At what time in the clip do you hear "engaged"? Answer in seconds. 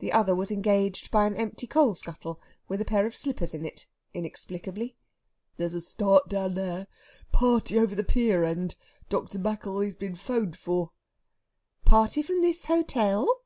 0.50-1.12